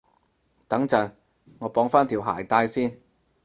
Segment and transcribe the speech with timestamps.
[0.67, 1.11] 等陣，
[1.59, 2.99] 我綁返條鞋帶先